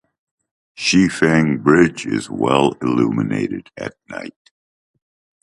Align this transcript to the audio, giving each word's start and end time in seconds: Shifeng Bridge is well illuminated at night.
Shifeng 0.75 1.61
Bridge 1.61 2.07
is 2.07 2.27
well 2.27 2.71
illuminated 2.81 3.69
at 3.77 3.93
night. 4.09 4.49